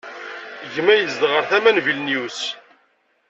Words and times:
Gma 0.73 0.93
yezdeɣ 0.95 1.33
ar 1.39 1.45
tama 1.49 1.71
n 1.73 1.83
Vilnius. 1.85 2.41